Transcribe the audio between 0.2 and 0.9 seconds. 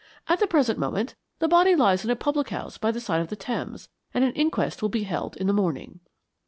At the present